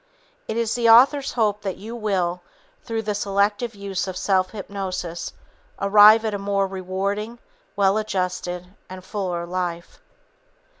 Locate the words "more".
6.39-6.65